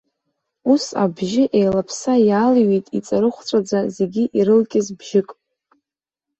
Ус 0.71 0.83
абри 1.03 1.03
абжьы 1.09 1.43
еилаԥса 1.57 2.13
иаалҩит 2.27 2.85
иҵарыхәҵәаӡа, 2.97 3.79
зегь 3.95 4.19
ирылкьыз 4.37 4.87
бжьык. 4.97 5.29